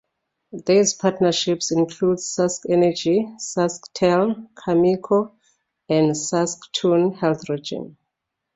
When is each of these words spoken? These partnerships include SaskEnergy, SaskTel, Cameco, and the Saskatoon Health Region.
These 0.65 0.95
partnerships 0.95 1.69
include 1.69 2.17
SaskEnergy, 2.17 3.37
SaskTel, 3.39 4.49
Cameco, 4.55 5.35
and 5.89 6.09
the 6.09 6.15
Saskatoon 6.15 7.13
Health 7.13 7.47
Region. 7.47 7.97